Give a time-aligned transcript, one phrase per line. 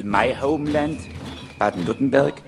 [0.00, 0.98] in my homeland,
[1.58, 2.42] Baden-Württemberg,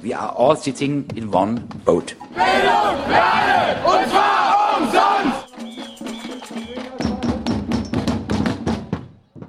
[0.00, 2.14] we are all sitting in one boat.
[2.34, 5.52] Bildung, Lerne, und zwar umsonst!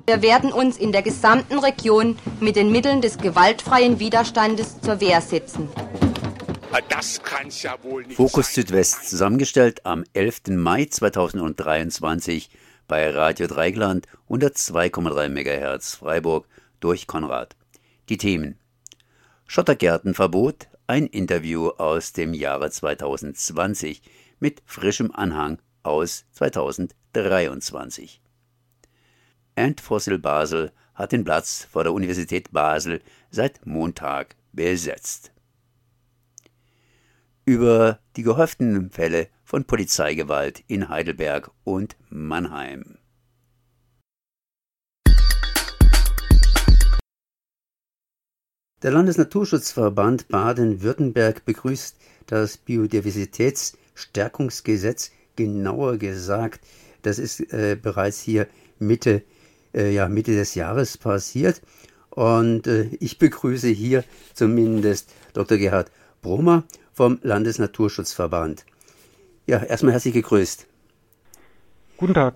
[0.05, 5.21] Wir werden uns in der gesamten Region mit den Mitteln des gewaltfreien Widerstandes zur Wehr
[5.21, 5.69] setzen.
[6.89, 8.65] Das kann's ja wohl nicht Fokus sein.
[8.65, 10.41] Südwest zusammengestellt am 11.
[10.47, 12.49] Mai 2023
[12.87, 16.47] bei Radio Dreigland 102,3 MHz Freiburg
[16.83, 17.55] durch Konrad.
[18.09, 18.59] Die Themen
[19.47, 24.01] Schottergärtenverbot, ein Interview aus dem Jahre 2020
[24.39, 28.21] mit frischem Anhang aus 2023.
[29.55, 35.31] Endfossil Basel hat den Platz vor der Universität Basel seit Montag besetzt.
[37.45, 42.97] Über die gehäuften Fälle von Polizeigewalt in Heidelberg und Mannheim.
[48.83, 51.95] Der Landesnaturschutzverband Baden-Württemberg begrüßt
[52.27, 56.59] das Biodiversitätsstärkungsgesetz, genauer gesagt,
[57.01, 58.45] das ist äh, bereits hier
[58.79, 59.23] Mitte,
[59.73, 61.61] äh, ja, Mitte des Jahres passiert.
[62.09, 64.03] Und äh, ich begrüße hier
[64.33, 65.57] zumindest Dr.
[65.57, 65.89] Gerhard
[66.21, 68.65] Brummer vom Landesnaturschutzverband.
[69.47, 70.67] Ja, erstmal herzlich gegrüßt.
[71.95, 72.33] Guten Tag.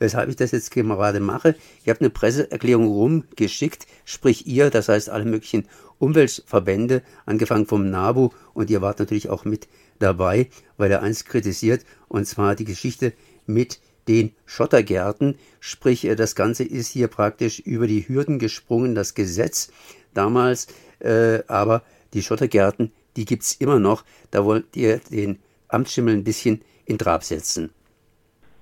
[0.00, 5.10] Weshalb ich das jetzt gerade mache, ihr habt eine Presseerklärung rumgeschickt, sprich ihr, das heißt
[5.10, 11.02] alle möglichen Umweltverbände, angefangen vom NABU und ihr wart natürlich auch mit dabei, weil er
[11.02, 13.12] eins kritisiert, und zwar die Geschichte
[13.46, 13.78] mit
[14.08, 19.70] den Schottergärten, sprich äh, das Ganze ist hier praktisch über die Hürden gesprungen, das Gesetz
[20.14, 20.68] damals,
[21.00, 21.82] äh, aber
[22.14, 27.22] die Schottergärten, die gibt's immer noch, da wollt ihr den Amtsschimmel ein bisschen in Trab
[27.22, 27.70] setzen.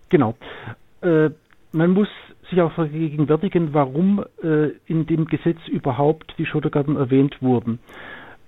[0.08, 0.36] Genau.
[1.00, 1.30] Äh,
[1.72, 2.08] man muss
[2.50, 7.78] sich auch vergegenwärtigen, warum äh, in dem Gesetz überhaupt die Schottergärten erwähnt wurden.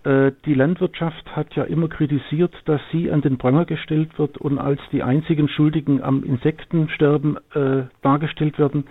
[0.05, 4.59] Äh, die Landwirtschaft hat ja immer kritisiert, dass sie an den Pranger gestellt wird und
[4.59, 8.85] als die einzigen Schuldigen am Insektensterben äh, dargestellt werden.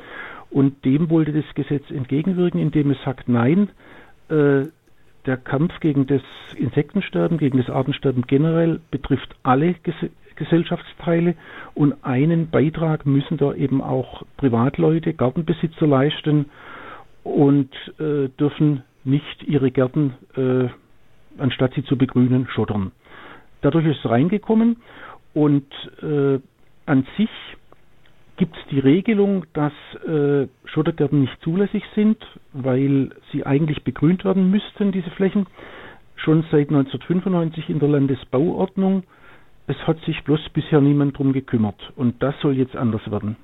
[0.52, 3.70] Und dem wollte das Gesetz entgegenwirken, indem es sagt, nein,
[4.30, 4.66] äh,
[5.26, 6.22] der Kampf gegen das
[6.56, 9.76] Insektensterben, gegen das Artensterben generell betrifft alle
[10.40, 11.36] Gesellschaftsteile
[11.76, 16.46] und einen Beitrag müssen da eben auch Privatleute, Gartenbesitzer leisten
[17.24, 17.70] und
[18.00, 20.70] äh, dürfen nicht ihre Gärten, äh,
[21.42, 22.92] anstatt sie zu begrünen, schottern.
[23.62, 24.78] Dadurch ist es reingekommen
[25.34, 25.68] und
[26.02, 26.40] äh,
[26.86, 27.30] an sich
[28.38, 29.74] gibt es die Regelung, dass
[30.08, 32.18] äh, Schottergärten nicht zulässig sind,
[32.54, 35.46] weil sie eigentlich begrünt werden müssten, diese Flächen,
[36.16, 39.04] schon seit 1995 in der Landesbauordnung.
[39.70, 43.38] Es hat sich bloß bisher niemand drum gekümmert und das soll jetzt anders werden.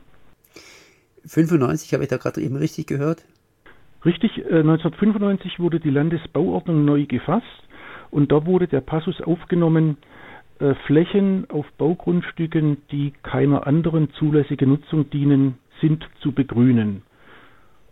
[1.24, 3.24] 95 habe ich da gerade eben richtig gehört?
[4.04, 7.46] Richtig, äh, 1995 wurde die Landesbauordnung neu gefasst
[8.10, 9.98] und da wurde der Passus aufgenommen,
[10.58, 17.04] äh, Flächen auf Baugrundstücken, die keiner anderen zulässigen Nutzung dienen, sind zu begrünen.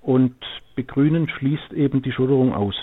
[0.01, 0.33] Und
[0.75, 2.75] begrünen schließt eben die Schotterung aus.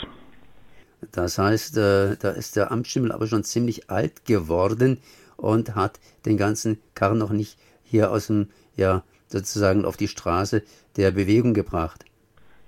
[1.10, 4.98] Das heißt, äh, da ist der Amtsschimmel aber schon ziemlich alt geworden
[5.40, 10.62] und hat den ganzen Karren noch nicht hier aus dem, ja, sozusagen auf die Straße
[10.96, 12.04] der Bewegung gebracht.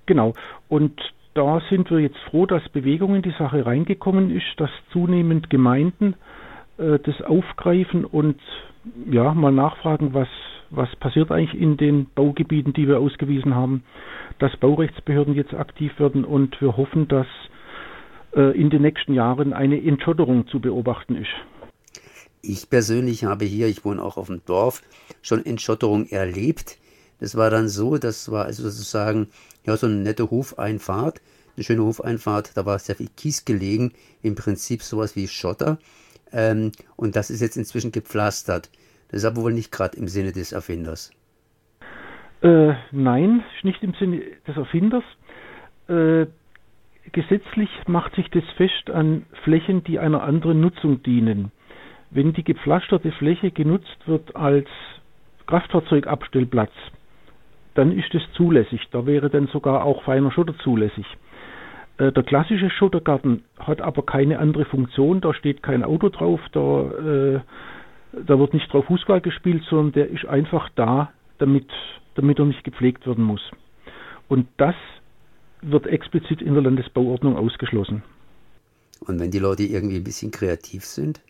[0.06, 0.34] Genau.
[0.68, 1.00] Und
[1.34, 6.14] da sind wir jetzt froh, dass Bewegung in die Sache reingekommen ist, dass zunehmend Gemeinden
[6.78, 8.40] äh, das aufgreifen und
[9.10, 10.28] ja, mal nachfragen, was,
[10.70, 13.84] was passiert eigentlich in den Baugebieten, die wir ausgewiesen haben,
[14.38, 17.26] dass Baurechtsbehörden jetzt aktiv werden und wir hoffen, dass
[18.34, 21.30] äh, in den nächsten Jahren eine Entschotterung zu beobachten ist.
[22.44, 24.82] Ich persönlich habe hier, ich wohne auch auf dem Dorf,
[25.22, 26.76] schon Entschotterung erlebt.
[27.20, 29.28] Das war dann so, das war also sozusagen
[29.64, 31.20] ja so eine nette Hofeinfahrt,
[31.56, 33.92] eine schöne Hofeinfahrt, da war sehr viel Kies gelegen,
[34.22, 35.78] im Prinzip sowas wie Schotter.
[36.32, 38.70] Ähm, und das ist jetzt inzwischen gepflastert.
[39.08, 41.12] Das ist aber wohl nicht gerade im Sinne des Erfinders.
[42.42, 45.04] Äh, nein, nicht im Sinne des Erfinders.
[45.86, 46.26] Äh,
[47.12, 51.52] gesetzlich macht sich das fest an Flächen, die einer anderen Nutzung dienen.
[52.14, 54.68] Wenn die gepflasterte Fläche genutzt wird als
[55.46, 56.72] Kraftfahrzeugabstellplatz,
[57.74, 58.82] dann ist es zulässig.
[58.90, 61.06] Da wäre dann sogar auch feiner Schotter zulässig.
[61.96, 65.20] Äh, der klassische Schottergarten hat aber keine andere Funktion.
[65.22, 67.40] Da steht kein Auto drauf, da, äh,
[68.26, 71.68] da wird nicht drauf Fußball gespielt, sondern der ist einfach da, damit,
[72.14, 73.42] damit er nicht gepflegt werden muss.
[74.28, 74.74] Und das
[75.62, 78.02] wird explizit in der Landesbauordnung ausgeschlossen.
[79.00, 81.20] Und wenn die Leute irgendwie ein bisschen kreativ sind?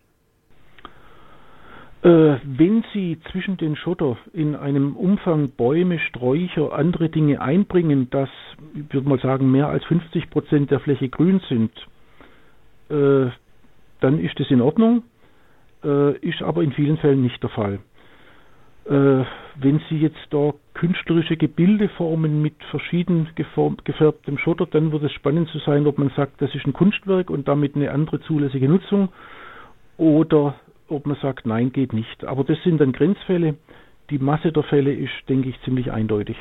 [2.03, 8.29] Äh, wenn Sie zwischen den Schotter in einem Umfang Bäume, Sträucher, andere Dinge einbringen, dass,
[8.75, 11.71] ich würde mal sagen, mehr als 50 Prozent der Fläche grün sind,
[12.91, 13.31] äh,
[14.01, 15.05] dann ist das in Ordnung,
[15.85, 17.79] äh, ist aber in vielen Fällen nicht der Fall.
[18.87, 19.25] Äh,
[19.61, 25.49] wenn Sie jetzt da künstlerische Gebilde formen mit verschieden gefärbtem Schotter, dann wird es spannend
[25.51, 29.11] zu sein, ob man sagt, das ist ein Kunstwerk und damit eine andere zulässige Nutzung
[29.99, 30.57] oder
[30.89, 32.25] ob man sagt, nein, geht nicht.
[32.25, 33.57] Aber das sind dann Grenzfälle.
[34.11, 36.37] Die Masse der Fälle ist, denke ich, ziemlich eindeutig.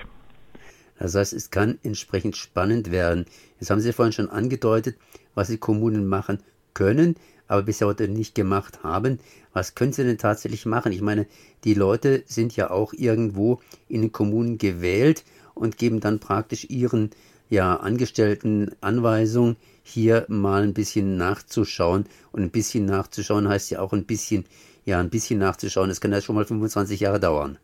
[1.00, 3.26] Das heißt, es kann entsprechend spannend werden.
[3.60, 4.98] Jetzt haben Sie vorhin schon angedeutet,
[5.34, 6.40] was die Kommunen machen
[6.74, 7.16] können,
[7.48, 9.20] aber bisher heute nicht gemacht haben.
[9.54, 10.92] Was können sie denn tatsächlich machen?
[10.92, 11.26] Ich meine,
[11.64, 13.60] die Leute sind ja auch irgendwo
[13.90, 17.10] in den Kommunen gewählt und geben dann praktisch ihren
[17.52, 22.06] ja, Angestellten Anweisungen, hier mal ein bisschen nachzuschauen.
[22.32, 24.46] Und ein bisschen nachzuschauen heißt ja auch ein bisschen,
[24.86, 25.90] ja, ein bisschen nachzuschauen.
[25.90, 27.58] Das kann ja schon mal 25 Jahre dauern.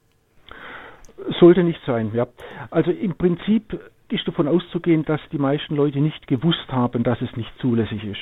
[1.40, 2.28] Sollte nicht sein, ja.
[2.70, 3.80] Also im Prinzip
[4.10, 8.20] ist davon auszugehen, dass die meisten Leute nicht gewusst haben, dass es nicht zulässig ist.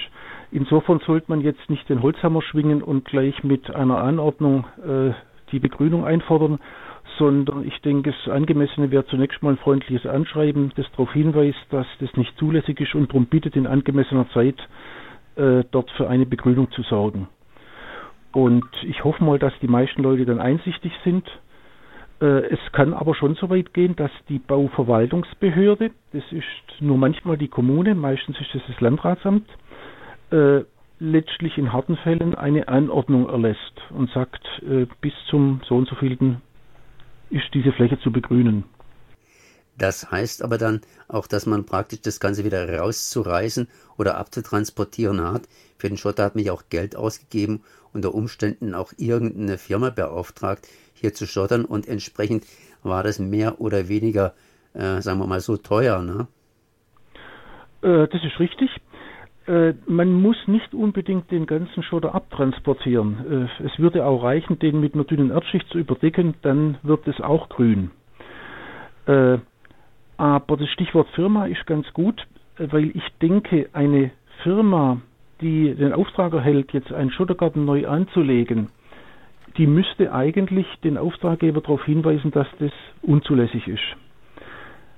[0.51, 5.13] Insofern sollte man jetzt nicht den Holzhammer schwingen und gleich mit einer Anordnung äh,
[5.51, 6.59] die Begrünung einfordern,
[7.17, 11.87] sondern ich denke, das Angemessene wäre zunächst mal ein freundliches Anschreiben, das darauf hinweist, dass
[11.99, 14.55] das nicht zulässig ist und darum bittet, in angemessener Zeit
[15.35, 17.27] äh, dort für eine Begrünung zu sorgen.
[18.31, 21.25] Und ich hoffe mal, dass die meisten Leute dann einsichtig sind.
[22.21, 27.37] Äh, es kann aber schon so weit gehen, dass die Bauverwaltungsbehörde, das ist nur manchmal
[27.37, 29.47] die Kommune, meistens ist es das Landratsamt,
[30.31, 30.61] äh,
[30.99, 35.95] letztlich in harten Fällen eine Anordnung erlässt und sagt, äh, bis zum so und so
[35.95, 36.41] vielten
[37.29, 38.63] ist diese Fläche zu begrünen.
[39.77, 43.67] Das heißt aber dann auch, dass man praktisch das Ganze wieder rauszureißen
[43.97, 45.49] oder abzutransportieren hat.
[45.77, 47.61] Für den Schotter hat mich auch Geld ausgegeben,
[47.93, 52.45] unter Umständen auch irgendeine Firma beauftragt, hier zu schottern und entsprechend
[52.83, 54.33] war das mehr oder weniger,
[54.73, 56.01] äh, sagen wir mal, so teuer.
[56.01, 56.27] Ne?
[57.81, 58.69] Äh, das ist richtig.
[59.47, 63.47] Äh, man muss nicht unbedingt den ganzen Schotter abtransportieren.
[63.61, 67.21] Äh, es würde auch reichen, den mit einer dünnen Erdschicht zu überdecken, dann wird es
[67.21, 67.91] auch grün.
[69.05, 69.37] Äh,
[70.17, 72.25] aber das Stichwort Firma ist ganz gut,
[72.57, 74.11] weil ich denke, eine
[74.43, 75.01] Firma,
[75.41, 78.69] die den Auftrag erhält, jetzt einen Schottergarten neu anzulegen,
[79.57, 82.71] die müsste eigentlich den Auftraggeber darauf hinweisen, dass das
[83.01, 83.83] unzulässig ist.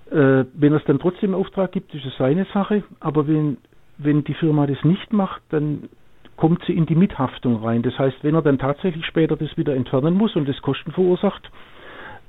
[0.09, 3.57] wenn er es dann trotzdem Auftrag gibt, ist es seine Sache, aber wenn
[3.97, 5.89] wenn die Firma das nicht macht, dann
[6.35, 7.81] kommt sie in die Mithaftung rein.
[7.81, 11.49] Das heißt, wenn er dann tatsächlich später das wieder entfernen muss und das Kosten verursacht,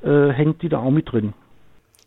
[0.02, 1.34] äh, hängt die da auch mit drin.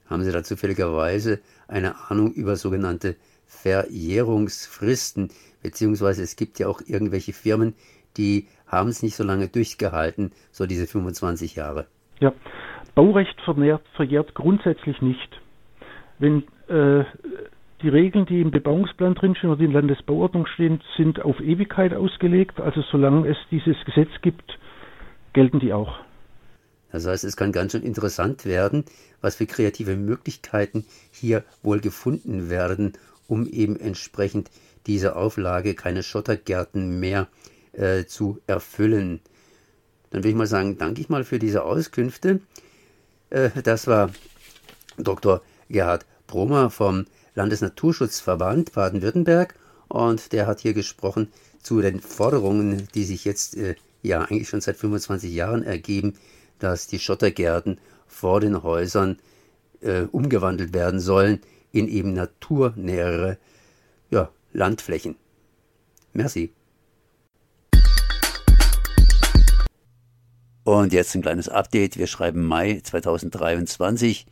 [0.09, 3.15] Haben Sie da zufälligerweise eine Ahnung über sogenannte
[3.45, 5.29] Verjährungsfristen?
[5.63, 7.75] Beziehungsweise es gibt ja auch irgendwelche Firmen,
[8.17, 11.85] die haben es nicht so lange durchgehalten, so diese 25 Jahre.
[12.19, 12.33] Ja,
[12.95, 15.41] Baurecht vermehrt, verjährt grundsätzlich nicht.
[16.19, 17.05] Wenn äh,
[17.81, 22.59] die Regeln, die im Bebauungsplan drinstehen oder in Landesbauordnung stehen, sind auf Ewigkeit ausgelegt.
[22.59, 24.57] Also solange es dieses Gesetz gibt,
[25.33, 25.99] gelten die auch.
[26.91, 28.83] Das heißt, es kann ganz schön interessant werden,
[29.21, 32.93] was für kreative Möglichkeiten hier wohl gefunden werden,
[33.27, 34.49] um eben entsprechend
[34.87, 37.27] diese Auflage keine Schottergärten mehr
[37.71, 39.21] äh, zu erfüllen.
[40.09, 42.41] Dann würde ich mal sagen, danke ich mal für diese Auskünfte.
[43.29, 44.11] Äh, das war
[44.97, 45.41] Dr.
[45.69, 49.55] Gerhard Brummer vom Landesnaturschutzverband Baden-Württemberg
[49.87, 54.61] und der hat hier gesprochen zu den Forderungen, die sich jetzt äh, ja eigentlich schon
[54.61, 56.13] seit 25 Jahren ergeben,
[56.59, 59.19] dass die Schottergärten vor den Häusern
[59.81, 61.39] äh, umgewandelt werden sollen
[61.71, 63.37] in eben naturnähere
[64.09, 65.15] ja, Landflächen.
[66.13, 66.51] Merci.
[70.63, 71.97] Und jetzt ein kleines Update.
[71.97, 74.27] Wir schreiben Mai 2023.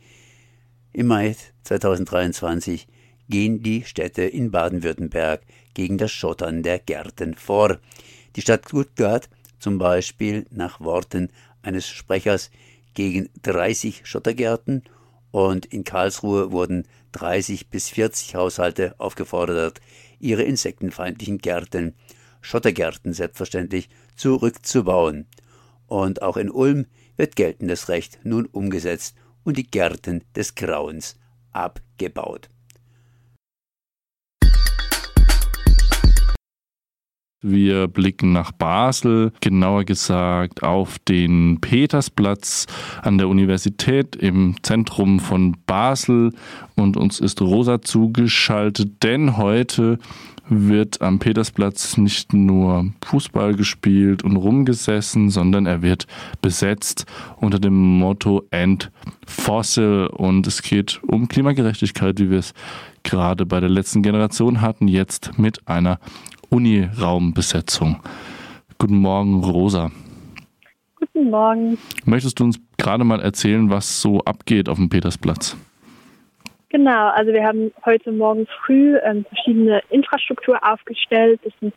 [0.92, 2.88] Im Mai 2023
[3.28, 5.42] gehen die Städte in Baden-Württemberg
[5.72, 7.78] gegen das Schottern der Gärten vor.
[8.34, 9.28] Die Stadt Stuttgart
[9.60, 11.30] zum Beispiel nach Worten
[11.62, 12.50] eines Sprechers
[12.94, 14.82] gegen 30 Schottergärten
[15.30, 19.80] und in Karlsruhe wurden 30 bis 40 Haushalte aufgefordert,
[20.18, 21.94] ihre insektenfeindlichen Gärten,
[22.40, 25.26] Schottergärten selbstverständlich, zurückzubauen.
[25.86, 31.16] Und auch in Ulm wird geltendes Recht nun umgesetzt und die Gärten des Grauens
[31.52, 32.48] abgebaut.
[37.42, 42.66] Wir blicken nach Basel, genauer gesagt auf den Petersplatz
[43.00, 46.34] an der Universität im Zentrum von Basel
[46.76, 49.98] und uns ist Rosa zugeschaltet, denn heute
[50.50, 56.06] wird am Petersplatz nicht nur Fußball gespielt und rumgesessen, sondern er wird
[56.42, 58.90] besetzt unter dem Motto End
[59.26, 62.52] Fossil und es geht um Klimagerechtigkeit, wie wir es
[63.02, 66.00] gerade bei der letzten Generation hatten, jetzt mit einer
[66.48, 68.00] Uniraumbesetzung.
[68.78, 69.90] Guten Morgen, Rosa.
[70.96, 71.78] Guten Morgen.
[72.04, 75.56] Möchtest du uns gerade mal erzählen, was so abgeht auf dem Petersplatz?
[76.70, 81.40] Genau, also wir haben heute Morgen früh ähm, verschiedene Infrastruktur aufgestellt.
[81.42, 81.74] Das sind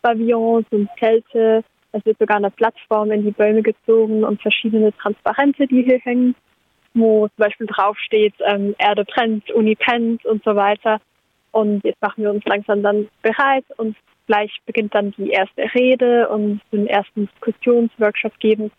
[0.00, 1.62] Pavillons und Zelte.
[1.92, 6.34] Es wird sogar eine Plattform in die Bäume gezogen und verschiedene Transparente, die hier hängen,
[6.94, 11.02] wo zum Beispiel draufsteht, ähm, Erde brennt, Uni pennt und so weiter.
[11.52, 13.94] Und jetzt machen wir uns langsam dann bereit und
[14.26, 18.70] gleich beginnt dann die erste Rede und den ersten Diskussionsworkshop geben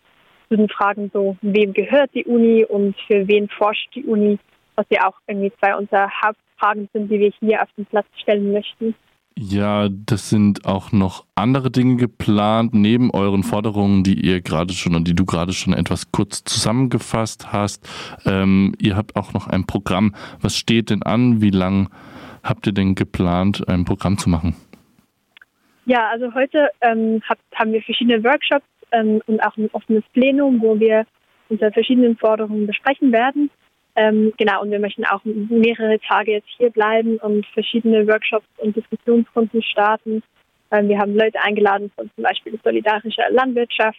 [0.48, 4.38] zu den Fragen so, wem gehört die Uni und für wen forscht die Uni,
[4.76, 8.52] was ja auch irgendwie zwei unserer Hauptfragen sind, die wir hier auf den Platz stellen
[8.52, 8.94] möchten.
[9.36, 14.94] Ja, das sind auch noch andere Dinge geplant, neben euren Forderungen, die ihr gerade schon
[14.94, 17.88] und die du gerade schon etwas kurz zusammengefasst hast.
[18.26, 20.14] Ähm, ihr habt auch noch ein Programm.
[20.40, 21.40] Was steht denn an?
[21.40, 21.88] Wie lang
[22.42, 24.54] habt ihr denn geplant, ein Programm zu machen?
[25.86, 30.60] Ja, also heute ähm, hab, haben wir verschiedene Workshops ähm, und auch ein offenes Plenum,
[30.60, 31.06] wo wir
[31.48, 33.50] unsere verschiedenen Forderungen besprechen werden.
[33.94, 38.74] Ähm, genau, und wir möchten auch mehrere Tage jetzt hier bleiben und verschiedene Workshops und
[38.74, 40.22] Diskussionsrunden starten.
[40.70, 43.98] Ähm, wir haben Leute eingeladen von zum Beispiel Solidarischer Landwirtschaft,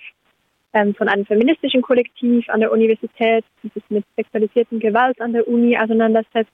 [0.73, 5.47] ähm, von einem feministischen Kollektiv an der Universität, die sich mit sexualisierten Gewalt an der
[5.47, 6.51] Uni auseinandersetzt.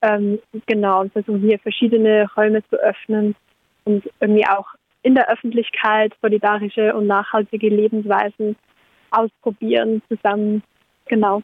[0.00, 3.34] Ähm, genau, und versuchen hier verschiedene Räume zu öffnen
[3.84, 4.66] und irgendwie auch
[5.02, 8.56] in der Öffentlichkeit solidarische und nachhaltige Lebensweisen
[9.10, 10.62] ausprobieren zusammen.
[11.06, 11.42] Genau.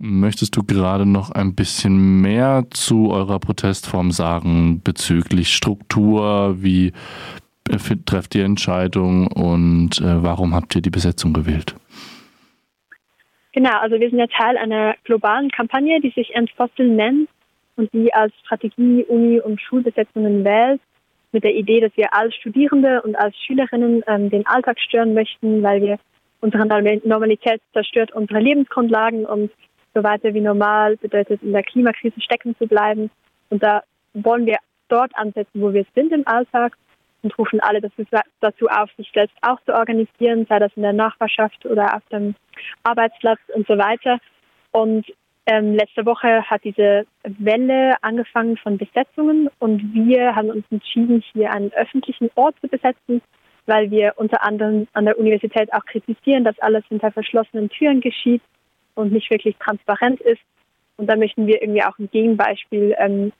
[0.00, 6.62] Möchtest du gerade noch ein bisschen mehr zu eurer Protestform sagen bezüglich Struktur?
[6.62, 6.92] Wie
[8.06, 11.74] trefft ihr Entscheidungen und äh, warum habt ihr die Besetzung gewählt?
[13.52, 17.28] Genau, also wir sind ja Teil einer globalen Kampagne, die sich Entfossil nennt
[17.74, 20.80] und die als Strategie Uni- und Schulbesetzungen wählt,
[21.32, 25.62] mit der Idee, dass wir als Studierende und als Schülerinnen ähm, den Alltag stören möchten,
[25.62, 25.98] weil wir
[26.40, 26.66] unsere
[27.04, 29.50] Normalität zerstört unsere Lebensgrundlagen und
[29.94, 33.10] so weiter wie normal bedeutet, in der Klimakrise stecken zu bleiben.
[33.50, 33.82] Und da
[34.14, 36.76] wollen wir dort ansetzen, wo wir sind im Alltag
[37.22, 41.66] und rufen alle dazu, auf, sich selbst auch zu organisieren, sei das in der Nachbarschaft
[41.66, 42.34] oder auf dem
[42.84, 44.18] Arbeitsplatz und so weiter.
[44.70, 45.06] Und
[45.46, 51.50] ähm, letzte Woche hat diese Welle angefangen von Besetzungen und wir haben uns entschieden, hier
[51.50, 53.22] einen öffentlichen Ort zu besetzen,
[53.66, 58.42] weil wir unter anderem an der Universität auch kritisieren, dass alles hinter verschlossenen Türen geschieht
[58.98, 60.40] und nicht wirklich transparent ist.
[60.96, 63.32] Und da möchten wir irgendwie auch ein Gegenbeispiel ähm,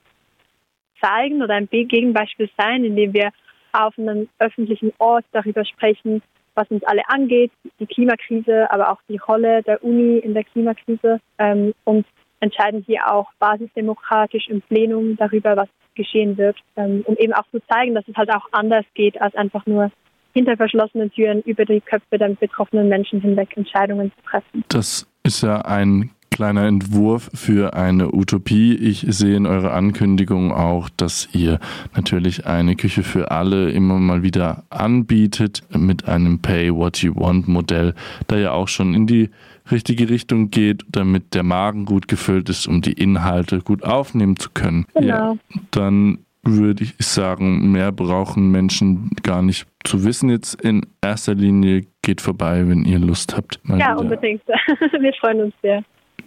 [1.01, 3.31] zeigen oder ein Gegenbeispiel sein, indem wir
[3.73, 6.21] auf einem öffentlichen Ort darüber sprechen,
[6.55, 11.19] was uns alle angeht, die Klimakrise, aber auch die Rolle der Uni in der Klimakrise
[11.37, 12.05] ähm, und
[12.39, 17.59] entscheiden hier auch basisdemokratisch im Plenum darüber, was geschehen wird, ähm, um eben auch zu
[17.67, 19.91] zeigen, dass es halt auch anders geht, als einfach nur
[20.33, 24.63] hinter verschlossenen Türen über die Köpfe der betroffenen Menschen hinweg Entscheidungen zu treffen.
[24.69, 28.73] Das ist ja ein kleiner Entwurf für eine Utopie.
[28.73, 31.59] Ich sehe in eurer Ankündigung auch, dass ihr
[31.95, 37.47] natürlich eine Küche für alle immer mal wieder anbietet mit einem Pay What You Want
[37.47, 37.93] Modell,
[38.25, 39.29] da ja auch schon in die
[39.69, 44.49] richtige Richtung geht, damit der Magen gut gefüllt ist, um die Inhalte gut aufnehmen zu
[44.51, 44.87] können.
[44.95, 45.07] Genau.
[45.07, 45.35] Ja,
[45.69, 51.85] dann würde ich sagen, mehr brauchen Menschen gar nicht zu wissen jetzt in erster Linie.
[52.01, 53.59] Geht vorbei, wenn ihr Lust habt.
[53.65, 53.99] ja, wieder.
[53.99, 54.41] unbedingt.
[54.47, 55.83] Wir freuen uns sehr.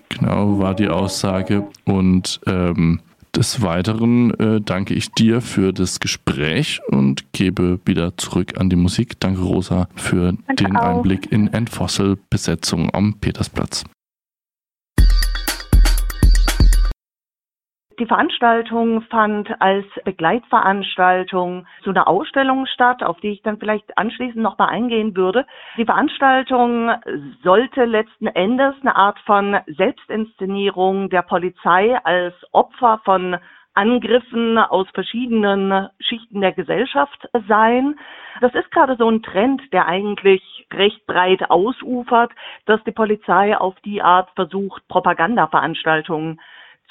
[0.09, 1.67] Genau, war die Aussage.
[1.85, 3.01] Und ähm,
[3.35, 8.77] des Weiteren äh, danke ich dir für das Gespräch und gebe wieder zurück an die
[8.77, 9.19] Musik.
[9.21, 10.97] Danke, Rosa, für danke den auch.
[10.97, 13.85] Einblick in Endfossil-Besetzung am Petersplatz.
[18.03, 24.43] Die Veranstaltung fand als Begleitveranstaltung zu einer Ausstellung statt, auf die ich dann vielleicht anschließend
[24.43, 25.47] noch mal eingehen würde.
[25.77, 26.91] Die Veranstaltung
[27.45, 33.37] sollte letzten Endes eine Art von Selbstinszenierung der Polizei als Opfer von
[33.75, 38.01] Angriffen aus verschiedenen Schichten der Gesellschaft sein.
[38.41, 40.43] Das ist gerade so ein Trend, der eigentlich
[40.73, 42.33] recht breit ausufert,
[42.67, 46.41] dass die Polizei auf die Art versucht, Propagandaveranstaltungen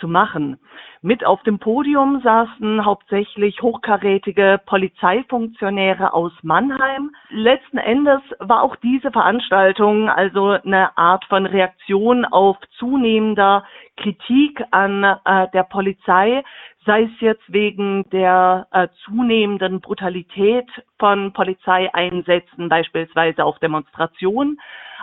[0.02, 0.60] zu machen.
[1.02, 7.12] Mit auf dem Podium saßen hauptsächlich hochkarätige Polizeifunktionäre aus Mannheim.
[7.30, 13.64] Letzten Endes war auch diese Veranstaltung also eine Art von Reaktion auf zunehmender
[13.98, 16.44] Kritik an äh, der Polizei,
[16.86, 24.60] sei es jetzt wegen der äh, zunehmenden Brutalität von Polizeieinsätzen, beispielsweise auf Demonstrationen,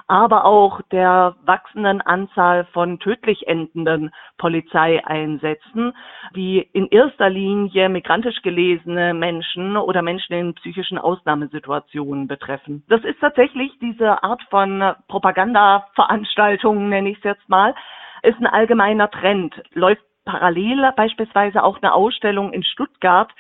[0.09, 5.93] aber auch der wachsenden Anzahl von tödlich endenden Polizeieinsätzen,
[6.35, 12.83] die in erster Linie migrantisch gelesene Menschen oder Menschen in psychischen Ausnahmesituationen betreffen.
[12.89, 17.75] Das ist tatsächlich diese Art von Propagandaveranstaltungen, nenne ich es jetzt mal,
[18.23, 19.55] ist ein allgemeiner Trend.
[19.75, 23.33] Läuft parallel beispielsweise auch eine Ausstellung in Stuttgart,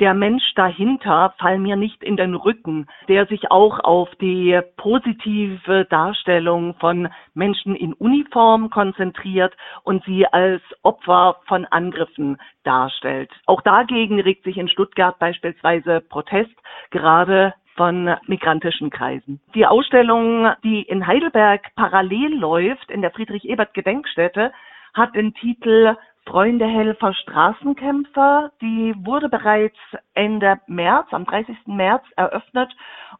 [0.00, 5.84] der Mensch dahinter fall mir nicht in den Rücken, der sich auch auf die positive
[5.84, 13.30] Darstellung von Menschen in Uniform konzentriert und sie als Opfer von Angriffen darstellt.
[13.46, 16.54] Auch dagegen regt sich in Stuttgart beispielsweise Protest,
[16.90, 19.40] gerade von migrantischen Kreisen.
[19.54, 24.52] Die Ausstellung, die in Heidelberg parallel läuft, in der Friedrich-Ebert-Gedenkstätte,
[24.94, 29.76] hat den Titel Freunde Helfer Straßenkämpfer, die wurde bereits
[30.14, 31.56] Ende März, am 30.
[31.66, 32.72] März eröffnet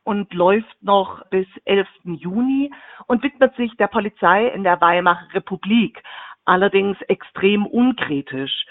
[0.05, 1.89] und läuft noch bis 11.
[2.05, 2.73] Juni
[3.09, 6.01] und widmet sich der Polizei in der Weimarer Republik,
[6.45, 8.67] allerdings extrem unkritisch.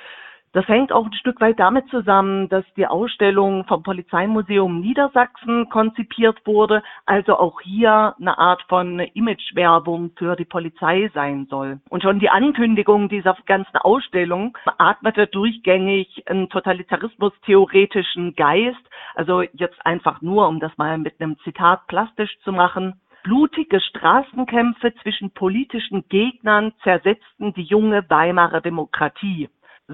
[0.54, 6.46] Das hängt auch ein Stück weit damit zusammen, dass die Ausstellung vom Polizeimuseum Niedersachsen konzipiert
[6.46, 11.80] wurde, also auch hier eine Art von Imagewerbung für die Polizei sein soll.
[11.88, 18.84] Und schon die Ankündigung dieser ganzen Ausstellung atmete durchgängig einen totalitarismus-theoretischen Geist,
[19.16, 23.00] also jetzt einfach nur, um das mal mit einem Zitat plastisch zu machen.
[23.24, 29.48] Blutige Straßenkämpfe zwischen politischen Gegnern zersetzten die junge Weimarer Demokratie.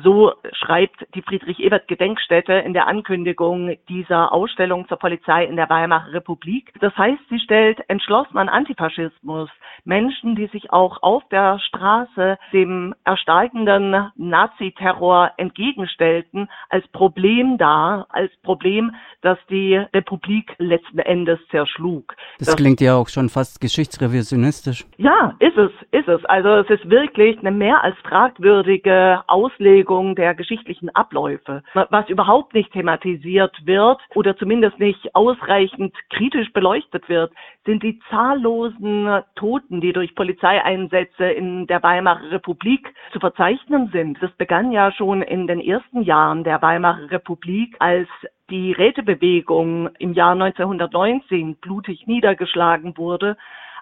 [0.04, 6.72] So schreibt die Friedrich-Ebert-Gedenkstätte in der Ankündigung dieser Ausstellung zur Polizei in der Weimarer Republik.
[6.82, 9.50] Das heißt, sie stellt entschlossen an Antifaschismus
[9.86, 18.32] Menschen, die sich auch auf der Straße dem erstarkenden Naziterror entgegenstellten, als Problem dar, als
[18.44, 22.14] Problem, das die Republik letzten Endes zerschlug.
[22.40, 24.86] Das, das klingt ja auch schon fast geschichtsrevisionistisch.
[24.98, 26.24] Ja, ist es, ist es.
[26.26, 31.64] Also es ist wirklich eine mehr als fragwürdige Auslegung Darlegung der geschichtlichen Abläufe.
[31.74, 37.32] Was überhaupt nicht thematisiert wird oder zumindest nicht ausreichend kritisch beleuchtet wird,
[37.66, 44.22] sind die zahllosen Toten, die durch Polizeieinsätze in der Weimarer Republik zu verzeichnen sind.
[44.22, 48.10] Das begann ja schon in den ersten Jahren der Weimarer Republik, als
[48.50, 53.38] die Rätebewegung im Jahr 1919 blutig niedergeschlagen wurde,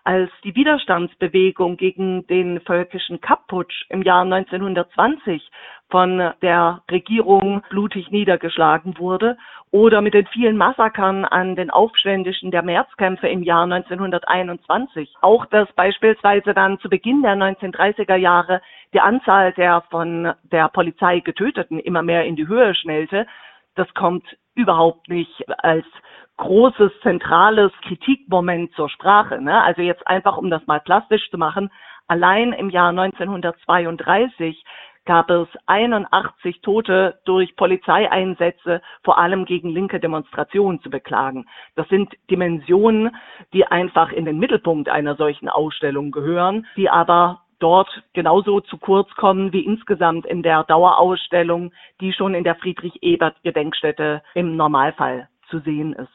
[0.06, 5.42] als die Widerstandsbewegung gegen den völkischen Kapputsch im Jahr 1920
[5.90, 9.38] von der Regierung blutig niedergeschlagen wurde
[9.72, 15.16] oder mit den vielen Massakern an den Aufständischen der Märzkämpfe im Jahr 1921.
[15.22, 18.62] Auch dass beispielsweise dann zu Beginn der 1930er Jahre
[18.94, 23.26] die Anzahl der von der Polizei Getöteten immer mehr in die Höhe schnellte,
[23.76, 24.24] das kommt
[24.56, 25.86] überhaupt nicht als
[26.38, 29.42] großes zentrales Kritikmoment zur Sprache.
[29.42, 29.62] Ne?
[29.62, 31.72] Also jetzt einfach, um das mal plastisch zu machen,
[32.08, 34.64] allein im Jahr 1932
[35.06, 41.46] gab es 81 Tote durch Polizeieinsätze, vor allem gegen linke Demonstrationen zu beklagen.
[41.76, 43.16] Das sind Dimensionen,
[43.54, 49.10] die einfach in den Mittelpunkt einer solchen Ausstellung gehören, die aber dort genauso zu kurz
[49.16, 55.94] kommen wie insgesamt in der Dauerausstellung, die schon in der Friedrich-Ebert-Gedenkstätte im Normalfall zu sehen
[55.94, 56.10] ist.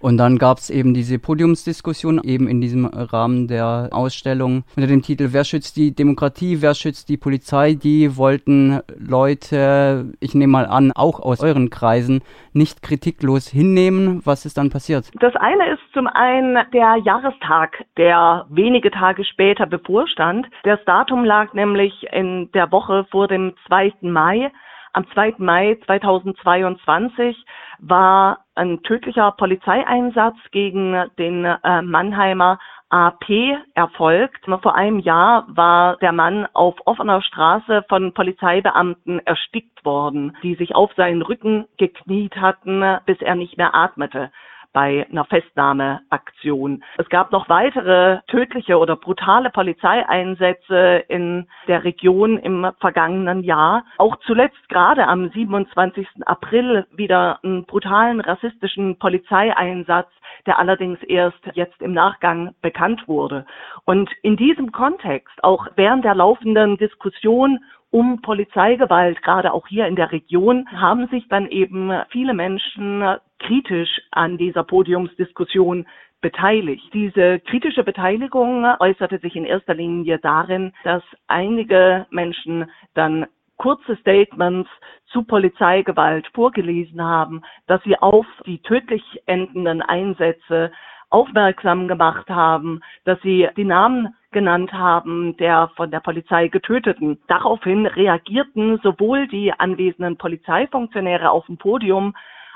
[0.00, 5.02] Und dann gab es eben diese Podiumsdiskussion eben in diesem Rahmen der Ausstellung unter dem
[5.02, 7.74] Titel Wer schützt die Demokratie, wer schützt die Polizei?
[7.74, 14.20] Die wollten Leute, ich nehme mal an, auch aus euren Kreisen, nicht kritiklos hinnehmen.
[14.24, 15.10] Was ist dann passiert?
[15.20, 20.46] Das eine ist zum einen der Jahrestag, der wenige Tage später bevorstand.
[20.64, 23.92] Das Datum lag nämlich in der Woche vor dem 2.
[24.02, 24.50] Mai.
[24.92, 25.34] Am 2.
[25.38, 27.36] Mai 2022
[27.78, 32.58] war ein tödlicher Polizeieinsatz gegen den äh, Mannheimer
[32.90, 34.44] AP erfolgt.
[34.44, 40.74] Vor einem Jahr war der Mann auf offener Straße von Polizeibeamten erstickt worden, die sich
[40.74, 44.30] auf seinen Rücken gekniet hatten, bis er nicht mehr atmete
[44.72, 46.84] bei einer Festnahmeaktion.
[46.98, 53.84] Es gab noch weitere tödliche oder brutale Polizeieinsätze in der Region im vergangenen Jahr.
[53.98, 56.06] Auch zuletzt gerade am 27.
[56.26, 60.08] April wieder einen brutalen rassistischen Polizeieinsatz
[60.46, 63.44] der allerdings erst jetzt im Nachgang bekannt wurde.
[63.84, 67.58] Und in diesem Kontext, auch während der laufenden Diskussion
[67.90, 73.04] um Polizeigewalt, gerade auch hier in der Region, haben sich dann eben viele Menschen
[73.38, 75.86] kritisch an dieser Podiumsdiskussion
[76.20, 76.84] beteiligt.
[76.92, 83.26] Diese kritische Beteiligung äußerte sich in erster Linie darin, dass einige Menschen dann
[83.56, 84.70] kurze Statements
[85.06, 90.72] zu Polizeigewalt vorgelesen haben, dass sie auf die tödlich endenden Einsätze
[91.10, 97.18] aufmerksam gemacht haben, dass sie die Namen genannt haben der von der Polizei getöteten.
[97.26, 102.14] Daraufhin reagierten sowohl die anwesenden Polizeifunktionäre auf dem Podium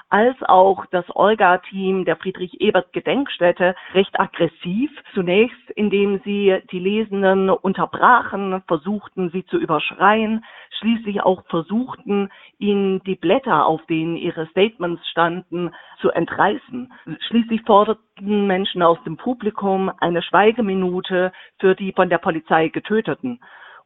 [0.09, 4.91] als auch das Olga-Team der Friedrich-Ebert-Gedenkstätte recht aggressiv.
[5.15, 10.45] Zunächst, indem sie die Lesenden unterbrachen, versuchten sie zu überschreien,
[10.79, 16.93] schließlich auch versuchten, ihnen die Blätter, auf denen ihre Statements standen, zu entreißen.
[17.29, 23.41] Schließlich forderten Menschen aus dem Publikum eine Schweigeminute für die von der Polizei Getöteten.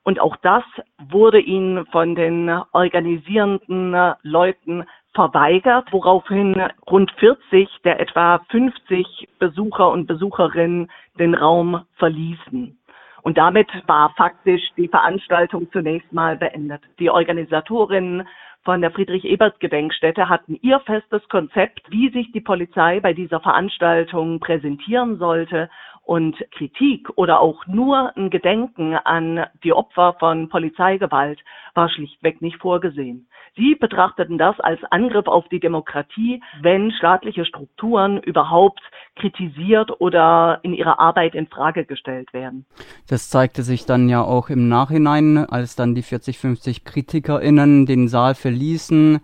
[0.05, 0.65] Und auch das
[1.11, 4.85] wurde ihnen von den organisierenden Leuten
[5.19, 6.55] verweigert, woraufhin
[6.89, 12.79] rund 40 der etwa 50 Besucher und Besucherinnen den Raum verließen.
[13.23, 16.83] Und damit war faktisch die Veranstaltung zunächst mal beendet.
[17.01, 18.29] Die Organisatorinnen
[18.63, 25.19] von der Friedrich-Ebert-Gedenkstätte hatten ihr festes Konzept, wie sich die Polizei bei dieser Veranstaltung präsentieren
[25.19, 25.69] sollte
[26.09, 31.39] und Kritik oder auch nur ein Gedenken an die Opfer von Polizeigewalt
[31.75, 33.29] war schlichtweg nicht vorgesehen.
[33.57, 38.81] Sie betrachteten das als Angriff auf die Demokratie, wenn staatliche Strukturen überhaupt
[39.17, 42.65] kritisiert oder in ihrer Arbeit in Frage gestellt werden.
[43.07, 48.09] Das zeigte sich dann ja auch im Nachhinein, als dann die 40, 50 KritikerInnen den
[48.09, 49.21] Saal verließen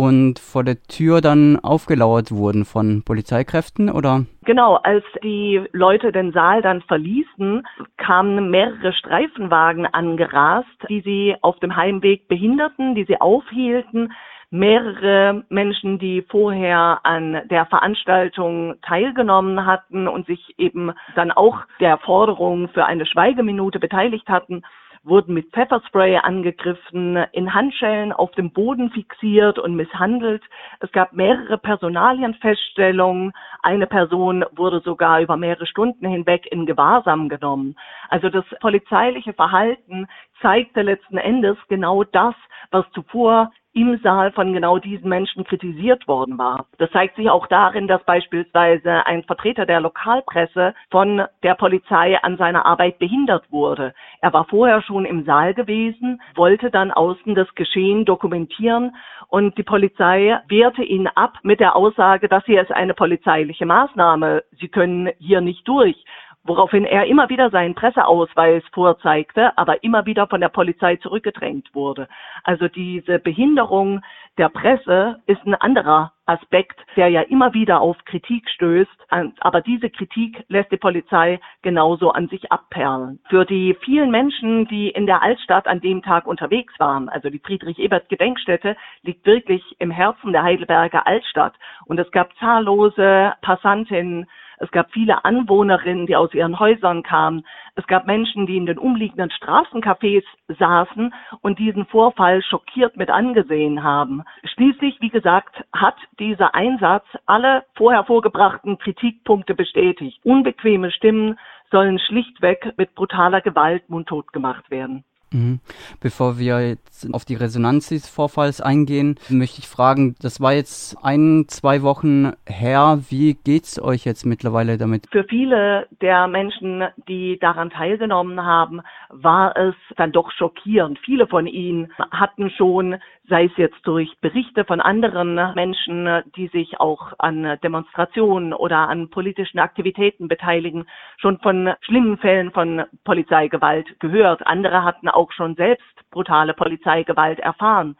[0.00, 4.24] und vor der Tür dann aufgelauert wurden von Polizeikräften oder?
[4.46, 7.66] Genau, als die Leute den Saal dann verließen,
[7.98, 14.14] kamen mehrere Streifenwagen angerast, die sie auf dem Heimweg behinderten, die sie aufhielten.
[14.48, 21.98] Mehrere Menschen, die vorher an der Veranstaltung teilgenommen hatten und sich eben dann auch der
[21.98, 24.62] Forderung für eine Schweigeminute beteiligt hatten,
[25.02, 30.42] wurden mit Pfefferspray angegriffen, in Handschellen auf dem Boden fixiert und misshandelt.
[30.80, 33.32] Es gab mehrere Personalienfeststellungen.
[33.62, 37.76] Eine Person wurde sogar über mehrere Stunden hinweg in Gewahrsam genommen.
[38.08, 40.06] Also das polizeiliche Verhalten
[40.42, 42.34] zeigte letzten Endes genau das,
[42.70, 46.66] was zuvor im Saal von genau diesen Menschen kritisiert worden war.
[46.78, 52.36] Das zeigt sich auch darin, dass beispielsweise ein Vertreter der Lokalpresse von der Polizei an
[52.36, 53.94] seiner Arbeit behindert wurde.
[54.20, 58.96] Er war vorher schon im Saal gewesen, wollte dann außen das Geschehen dokumentieren
[59.28, 64.42] und die Polizei wehrte ihn ab mit der Aussage, dass hier ist eine polizeiliche Maßnahme.
[64.58, 66.04] Sie können hier nicht durch
[66.44, 72.08] woraufhin er immer wieder seinen Presseausweis vorzeigte, aber immer wieder von der Polizei zurückgedrängt wurde.
[72.44, 74.00] Also diese Behinderung
[74.38, 79.06] der Presse ist ein anderer Aspekt, der ja immer wieder auf Kritik stößt,
[79.40, 83.18] aber diese Kritik lässt die Polizei genauso an sich abperlen.
[83.28, 87.40] Für die vielen Menschen, die in der Altstadt an dem Tag unterwegs waren, also die
[87.40, 91.54] Friedrich-Ebert-Gedenkstätte liegt wirklich im Herzen der Heidelberger Altstadt
[91.86, 94.26] und es gab zahllose Passantinnen,
[94.60, 97.46] es gab viele Anwohnerinnen, die aus ihren Häusern kamen.
[97.76, 103.82] Es gab Menschen, die in den umliegenden Straßencafés saßen und diesen Vorfall schockiert mit angesehen
[103.82, 104.22] haben.
[104.44, 110.20] Schließlich, wie gesagt, hat dieser Einsatz alle vorher vorgebrachten Kritikpunkte bestätigt.
[110.24, 111.38] Unbequeme Stimmen
[111.70, 115.04] sollen schlichtweg mit brutaler Gewalt mundtot gemacht werden.
[115.32, 115.60] Mhm.
[116.00, 120.96] Bevor wir jetzt auf die Resonanz des Vorfalls eingehen, möchte ich fragen, das war jetzt
[121.02, 123.00] ein, zwei Wochen her.
[123.08, 125.06] Wie geht's euch jetzt mittlerweile damit?
[125.12, 130.98] Für viele der Menschen, die daran teilgenommen haben, war es dann doch schockierend.
[131.04, 132.96] Viele von ihnen hatten schon
[133.30, 139.08] sei es jetzt durch Berichte von anderen Menschen, die sich auch an Demonstrationen oder an
[139.08, 140.84] politischen Aktivitäten beteiligen,
[141.16, 144.46] schon von schlimmen Fällen von Polizeigewalt gehört.
[144.46, 147.96] Andere hatten schon selbst brutale Polizeigewalt erfahren.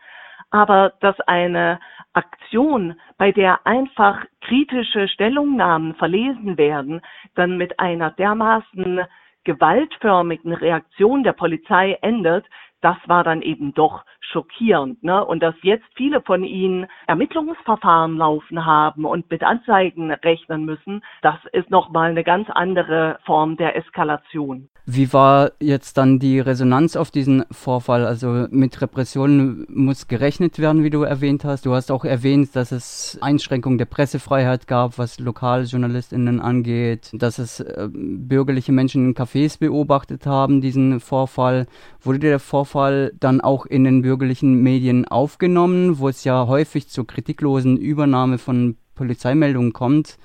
[0.51, 1.79] Aber dass eine
[2.13, 7.01] Aktion, bei der einfach kritische Stellungnahmen verlesen werden,
[7.37, 9.03] dann mit einer dermaßen
[9.45, 12.47] gewaltförmigen Reaktion der Polizei endet,
[12.81, 15.03] das war dann eben doch schockierend.
[15.03, 15.25] Ne?
[15.25, 21.37] Und dass jetzt viele von ihnen Ermittlungsverfahren laufen haben und mit Anzeigen rechnen müssen, das
[21.53, 24.69] ist nochmal eine ganz andere Form der Eskalation.
[24.87, 28.05] Wie war jetzt dann die Resonanz auf diesen Vorfall?
[28.05, 31.67] Also mit Repressionen muss gerechnet werden, wie du erwähnt hast.
[31.67, 37.61] Du hast auch erwähnt, dass es Einschränkungen der Pressefreiheit gab, was Lokaljournalistinnen angeht, dass es
[37.61, 41.67] äh, bürgerliche Menschen in Cafés beobachtet haben, diesen Vorfall.
[42.01, 47.07] Wurde der Vorfall dann auch in den bürgerlichen Medien aufgenommen, wo es ja häufig zur
[47.07, 50.19] kritiklosen Übernahme von Polizeimeldungen kommt?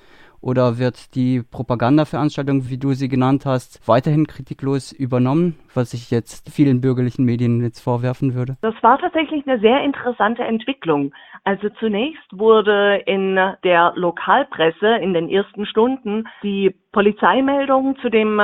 [0.46, 6.54] Oder wird die Propagandaveranstaltung, wie du sie genannt hast, weiterhin kritiklos übernommen, was ich jetzt
[6.54, 8.56] vielen bürgerlichen Medien jetzt vorwerfen würde?
[8.60, 11.12] Das war tatsächlich eine sehr interessante Entwicklung.
[11.42, 18.40] Also zunächst wurde in der Lokalpresse in den ersten Stunden die Polizeimeldung zu dem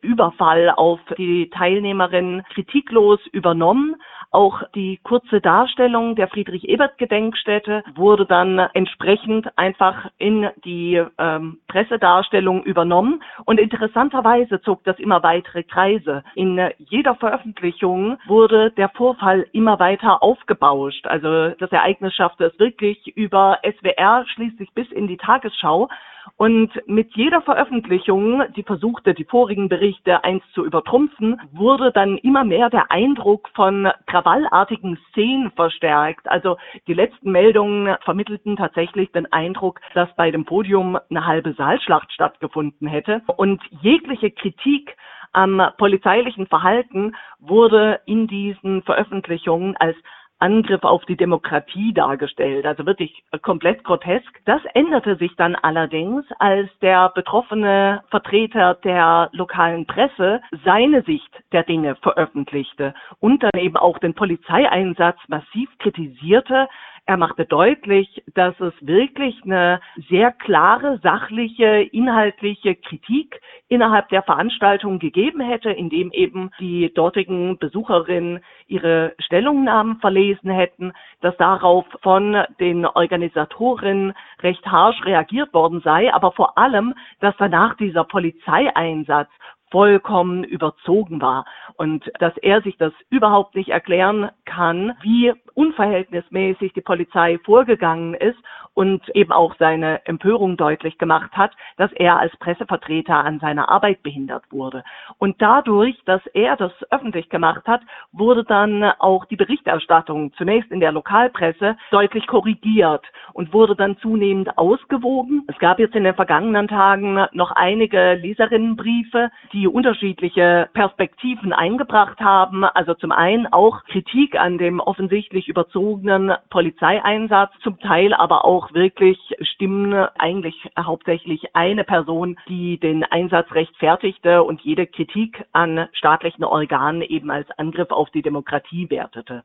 [0.00, 3.96] Überfall auf die Teilnehmerin kritiklos übernommen.
[4.32, 13.22] Auch die kurze Darstellung der Friedrich-Ebert-Gedenkstätte wurde dann entsprechend einfach in die ähm, Pressedarstellung übernommen.
[13.44, 16.24] Und interessanterweise zog das immer weitere Kreise.
[16.34, 21.06] In jeder Veröffentlichung wurde der Vorfall immer weiter aufgebauscht.
[21.06, 25.90] Also das Ereignis schaffte es wirklich über SWR schließlich bis in die Tagesschau.
[26.36, 32.44] Und mit jeder Veröffentlichung, die versuchte, die vorigen Berichte eins zu übertrumpfen, wurde dann immer
[32.44, 36.28] mehr der Eindruck von krawallartigen Szenen verstärkt.
[36.28, 36.56] Also
[36.86, 42.88] die letzten Meldungen vermittelten tatsächlich den Eindruck, dass bei dem Podium eine halbe Saalschlacht stattgefunden
[42.88, 43.22] hätte.
[43.36, 44.96] Und jegliche Kritik
[45.32, 49.96] am polizeilichen Verhalten wurde in diesen Veröffentlichungen als
[50.42, 54.40] Angriff auf die Demokratie dargestellt, also wirklich komplett grotesk.
[54.44, 61.62] Das änderte sich dann allerdings, als der betroffene Vertreter der lokalen Presse seine Sicht der
[61.62, 66.68] Dinge veröffentlichte und dann eben auch den Polizeieinsatz massiv kritisierte,
[67.04, 75.00] er machte deutlich, dass es wirklich eine sehr klare, sachliche, inhaltliche Kritik innerhalb der Veranstaltung
[75.00, 82.86] gegeben hätte, indem eben die dortigen Besucherinnen ihre Stellungnahmen verlesen hätten, dass darauf von den
[82.86, 89.30] Organisatorinnen recht harsch reagiert worden sei, aber vor allem, dass danach dieser Polizeieinsatz
[89.72, 96.82] vollkommen überzogen war und dass er sich das überhaupt nicht erklären kann, wie unverhältnismäßig die
[96.82, 98.38] Polizei vorgegangen ist
[98.74, 104.02] und eben auch seine Empörung deutlich gemacht hat, dass er als Pressevertreter an seiner Arbeit
[104.02, 104.82] behindert wurde.
[105.18, 107.82] Und dadurch, dass er das öffentlich gemacht hat,
[108.12, 114.56] wurde dann auch die Berichterstattung zunächst in der Lokalpresse deutlich korrigiert und wurde dann zunehmend
[114.56, 115.44] ausgewogen.
[115.48, 122.64] Es gab jetzt in den vergangenen Tagen noch einige Leserinnenbriefe, die unterschiedliche Perspektiven eingebracht haben.
[122.64, 129.18] Also zum einen auch Kritik an dem offensichtlich überzogenen Polizeieinsatz, zum Teil aber auch wirklich
[129.40, 137.02] Stimmen, eigentlich hauptsächlich eine Person, die den Einsatz rechtfertigte und jede Kritik an staatlichen Organen
[137.02, 139.44] eben als Angriff auf die Demokratie wertete.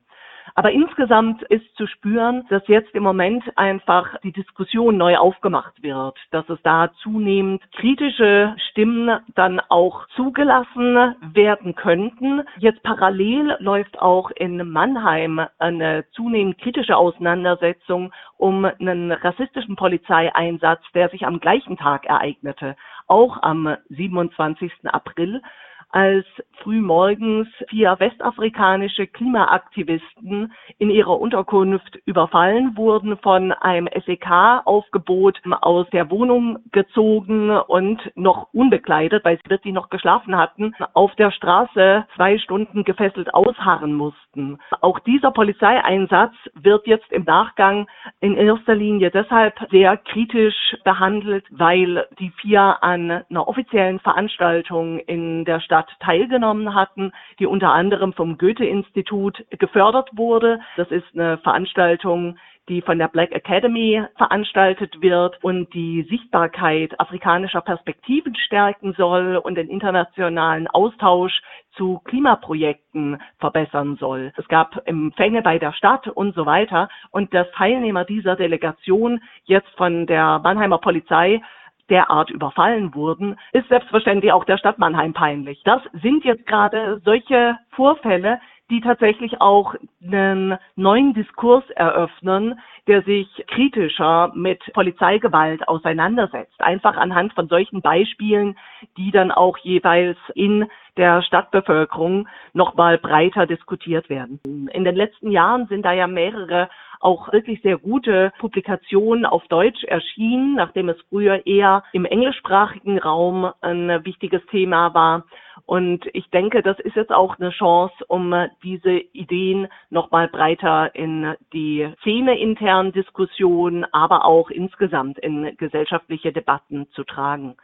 [0.56, 6.18] Aber insgesamt ist zu spüren, dass jetzt im Moment einfach die Diskussion neu aufgemacht wird,
[6.32, 12.44] dass es da zunehmend kritische Stimmen dann auch zugelassen werden könnten.
[12.58, 21.10] Jetzt parallel läuft auch in Mannheim eine zunehmend kritische Auseinandersetzung um einen rassistischen Polizeieinsatz, der
[21.10, 22.76] sich am gleichen Tag ereignete,
[23.08, 24.72] auch am 27.
[24.86, 25.42] April
[25.90, 26.26] als
[26.64, 36.60] frühmorgens vier westafrikanische Klimaaktivisten in ihrer Unterkunft überfallen wurden, von einem SEK-Aufgebot aus der Wohnung
[36.72, 42.84] gezogen und noch unbekleidet, weil sie wirklich noch geschlafen hatten, auf der Straße zwei Stunden
[42.84, 44.58] gefesselt ausharren mussten.
[44.82, 47.88] Auch dieser Polizeieinsatz wird jetzt im Nachgang
[48.20, 55.46] in erster Linie deshalb sehr kritisch behandelt, weil die vier an einer offiziellen Veranstaltung in
[55.46, 60.60] der Stadt Stadt teilgenommen hatten, die unter anderem vom Goethe-Institut gefördert wurde.
[60.76, 62.38] Das ist eine Veranstaltung,
[62.68, 69.56] die von der Black Academy veranstaltet wird und die Sichtbarkeit afrikanischer Perspektiven stärken soll und
[69.56, 71.42] den internationalen Austausch
[71.74, 74.34] zu Klimaprojekten verbessern soll.
[74.36, 76.90] Es gab Empfänge bei der Stadt und so weiter.
[77.12, 81.42] Und dass Teilnehmer dieser Delegation jetzt von der Mannheimer Polizei
[81.90, 85.62] derart überfallen wurden, ist selbstverständlich auch der Stadt Mannheim peinlich.
[85.64, 93.28] Das sind jetzt gerade solche Vorfälle, die tatsächlich auch einen neuen Diskurs eröffnen, der sich
[93.48, 96.60] kritischer mit Polizeigewalt auseinandersetzt.
[96.62, 98.58] Einfach anhand von solchen Beispielen,
[98.98, 100.66] die dann auch jeweils in
[100.98, 104.40] der Stadtbevölkerung nochmal breiter diskutiert werden.
[104.46, 109.84] In den letzten Jahren sind da ja mehrere auch wirklich sehr gute Publikationen auf Deutsch
[109.84, 115.26] erschienen, nachdem es früher eher im englischsprachigen Raum ein wichtiges Thema war.
[115.68, 121.36] Und ich denke, das ist jetzt auch eine Chance, um diese Ideen nochmal breiter in
[121.52, 127.58] die Szene internen Diskussionen, aber auch insgesamt in gesellschaftliche Debatten zu tragen.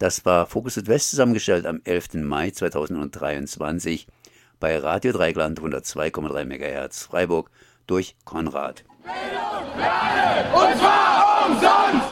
[0.00, 2.14] Das war Fokus Südwest zusammengestellt am 11.
[2.14, 4.08] Mai 2023
[4.58, 7.52] bei Radio Dreigland 102,3 MHz Freiburg
[7.86, 8.82] durch Konrad.
[9.04, 12.11] Und zwar umsonst!